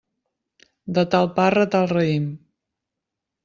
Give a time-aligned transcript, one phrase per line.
[0.97, 2.29] De tal parra, tal raïm.